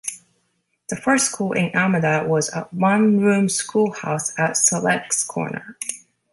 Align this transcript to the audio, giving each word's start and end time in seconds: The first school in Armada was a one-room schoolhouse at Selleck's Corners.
The 0.89 0.95
first 0.95 1.27
school 1.27 1.51
in 1.53 1.75
Armada 1.75 2.25
was 2.27 2.49
a 2.55 2.61
one-room 2.71 3.47
schoolhouse 3.49 4.31
at 4.35 4.55
Selleck's 4.55 5.23
Corners. 5.23 5.75